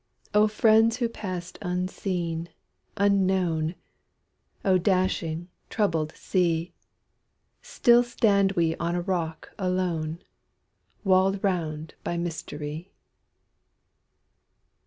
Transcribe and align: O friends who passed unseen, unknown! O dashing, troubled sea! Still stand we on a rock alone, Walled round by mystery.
O 0.33 0.47
friends 0.47 0.97
who 0.97 1.07
passed 1.07 1.59
unseen, 1.61 2.49
unknown! 2.97 3.75
O 4.65 4.79
dashing, 4.79 5.47
troubled 5.69 6.11
sea! 6.15 6.73
Still 7.61 8.01
stand 8.01 8.53
we 8.53 8.75
on 8.77 8.95
a 8.95 9.01
rock 9.01 9.51
alone, 9.59 10.17
Walled 11.03 11.43
round 11.43 11.93
by 12.03 12.17
mystery. 12.17 12.91